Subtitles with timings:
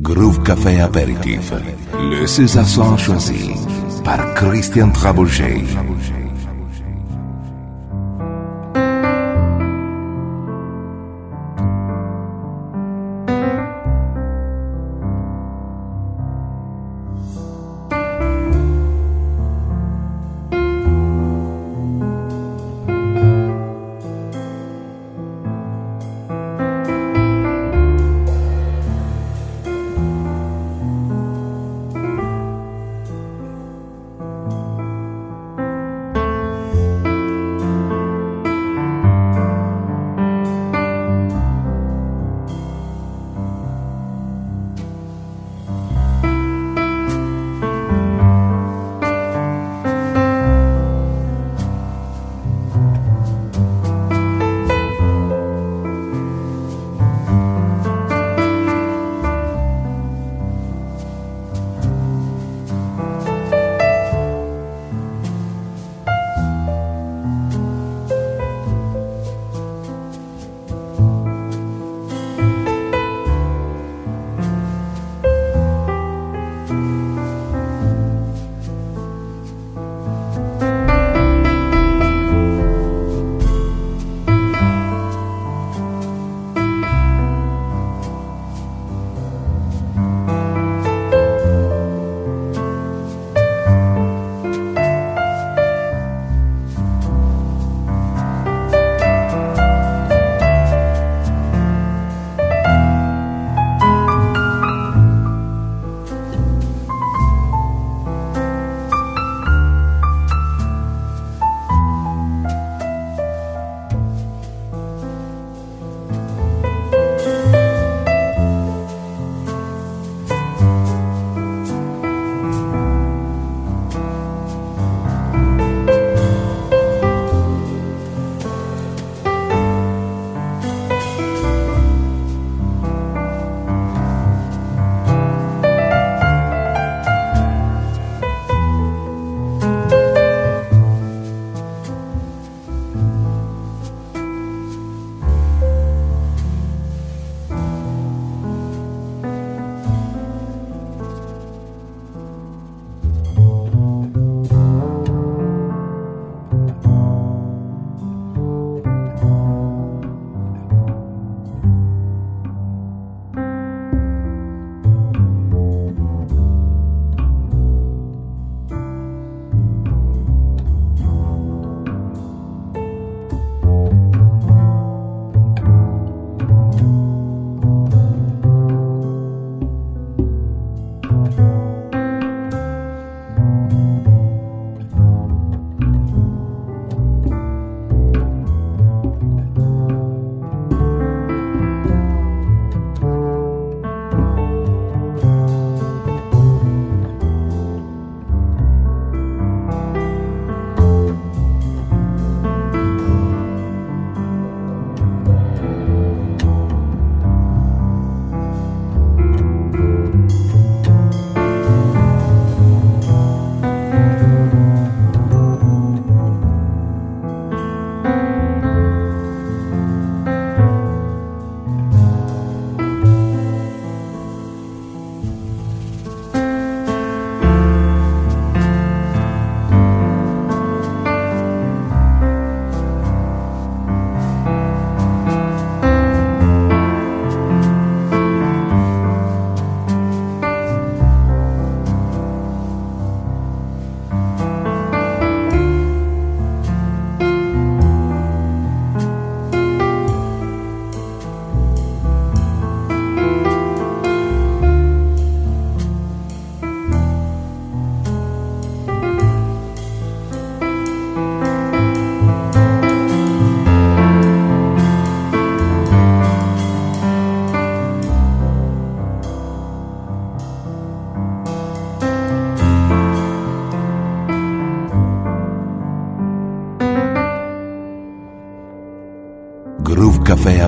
[0.00, 1.52] Groove Café Apéritif,
[1.94, 2.66] le César
[2.98, 3.52] choisi
[4.02, 5.62] par Christian Trabouget.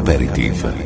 [0.06, 0.85] aperitivo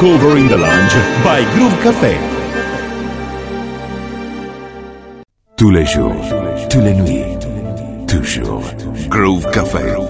[0.00, 2.16] Takeover in the Lounge by Groove Café.
[5.58, 6.24] Tous les jours,
[6.70, 7.36] tous les nuits,
[8.08, 8.62] toujours.
[9.10, 10.09] Groove Café.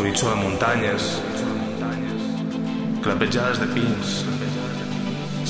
[0.00, 1.06] l'horitzó de muntanyes,
[3.04, 4.12] clapejades de pins,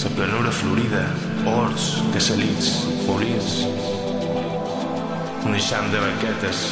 [0.03, 1.05] la planura florida,
[1.47, 2.73] horts, caçalits,
[3.07, 3.61] molins,
[5.47, 6.65] un eixam de barquetes,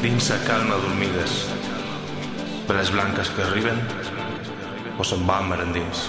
[0.00, 1.36] dins la calma dormides,
[2.64, 3.84] per les blanques que arriben
[4.96, 6.08] o se'n van merendins.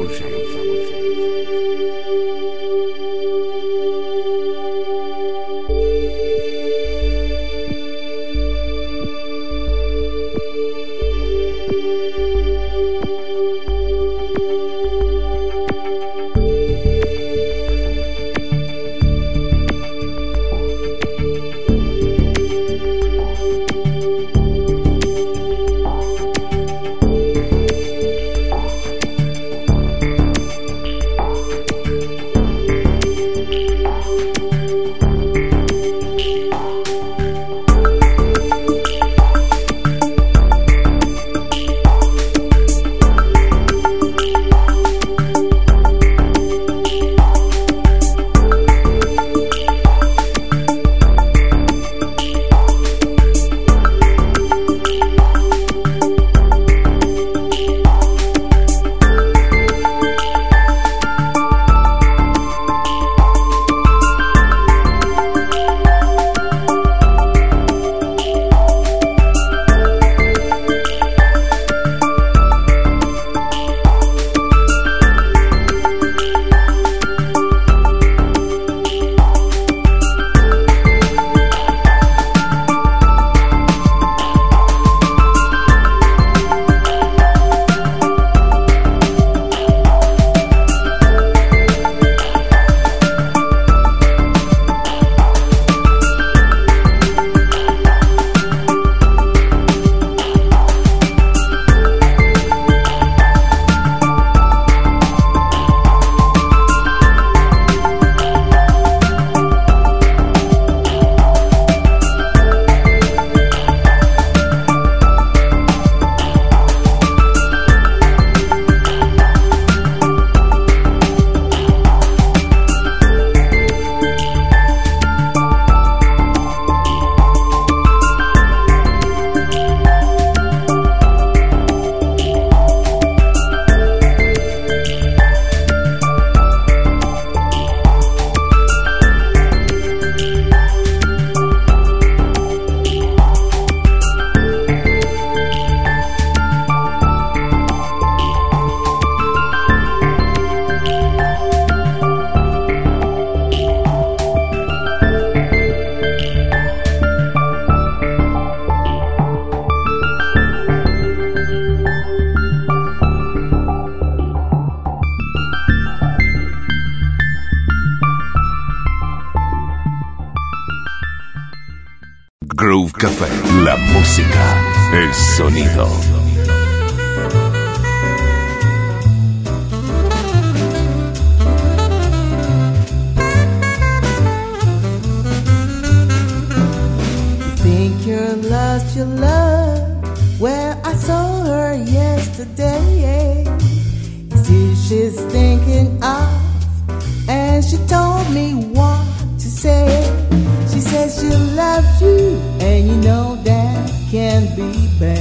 [205.01, 205.17] Yeah,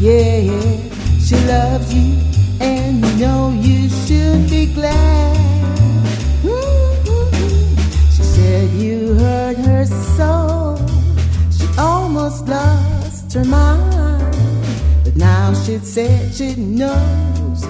[0.00, 0.78] yeah,
[1.20, 2.16] she loves you,
[2.62, 5.36] and you know you should be glad.
[6.42, 8.10] Mm-hmm.
[8.10, 10.78] She said you hurt her so,
[11.50, 14.34] She almost lost her mind,
[15.04, 17.66] but now she said she knows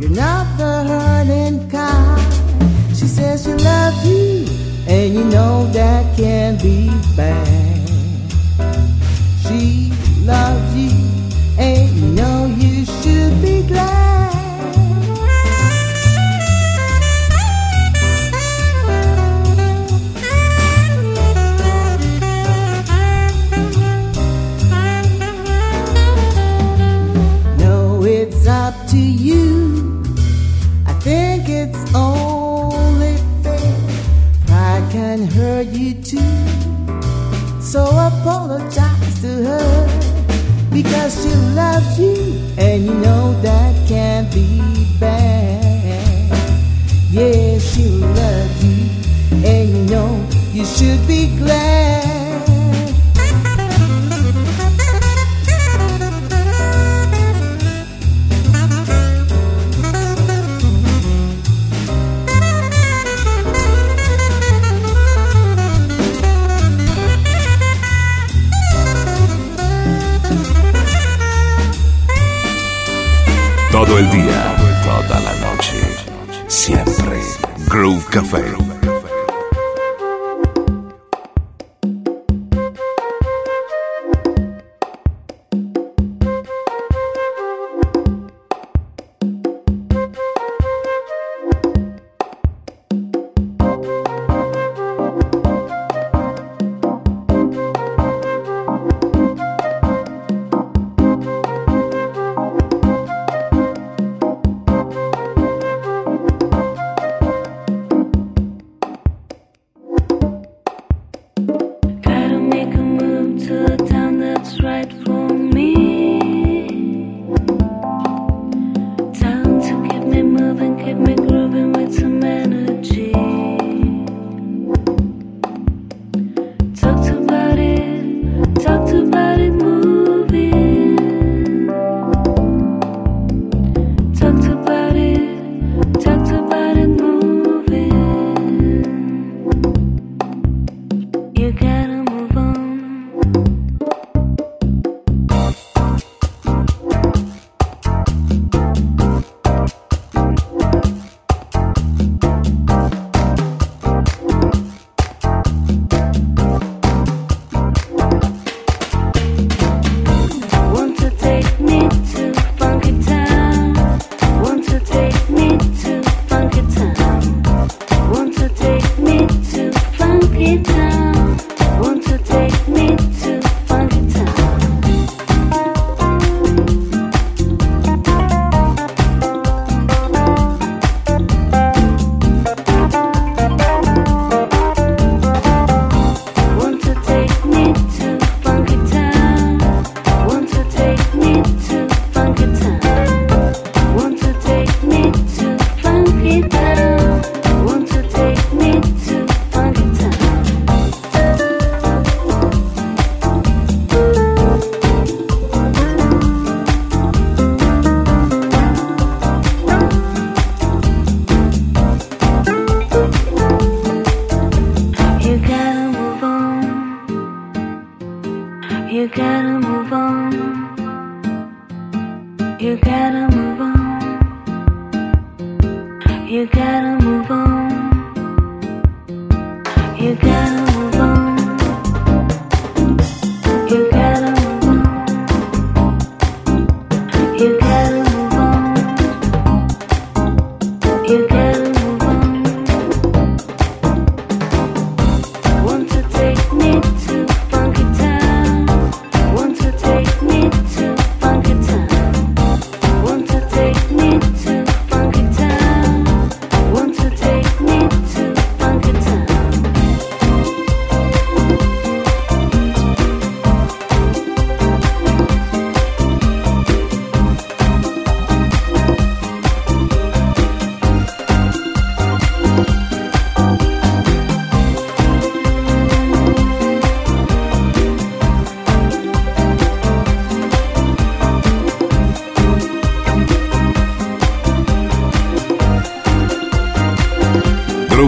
[0.00, 2.20] you're not the hurting kind.
[2.88, 4.46] She says she loves you,
[4.88, 7.45] and you know that can be bad.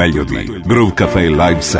[0.00, 1.79] meglio di Groove Café Live Set.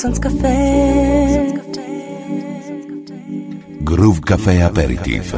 [0.00, 1.52] Sons Café
[3.82, 5.34] Groove Café Aperitif.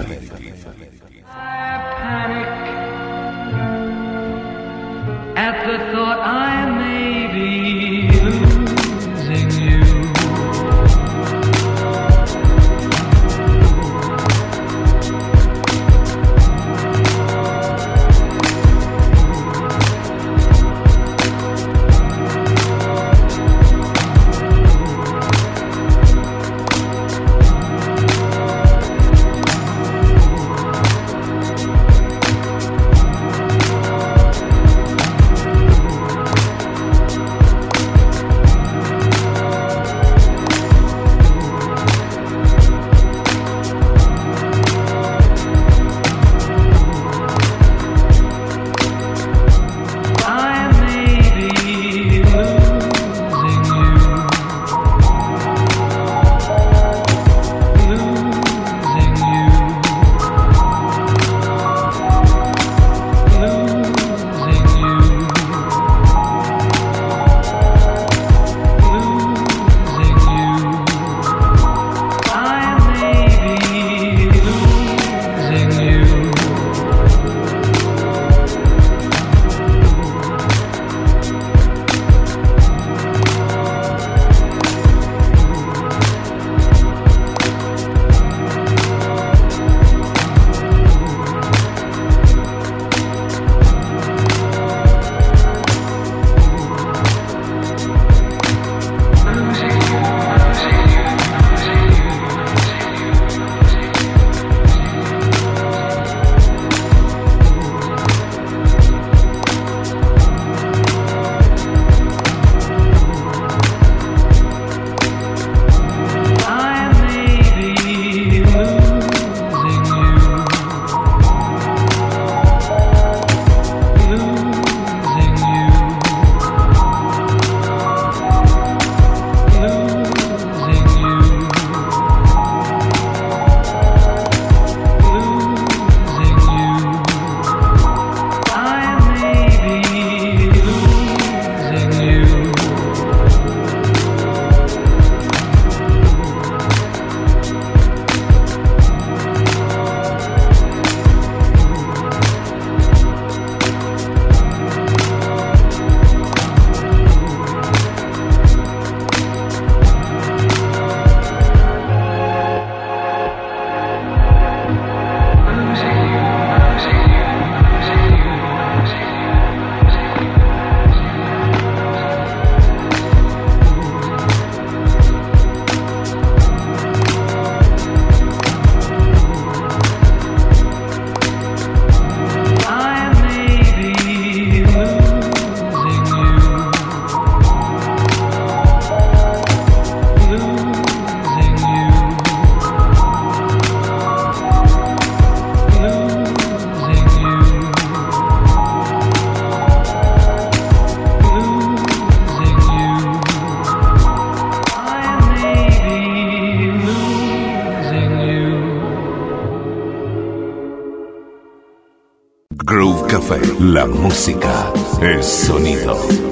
[213.82, 216.31] La música, el sonido.